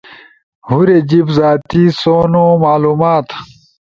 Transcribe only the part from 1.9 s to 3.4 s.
سونو معلومات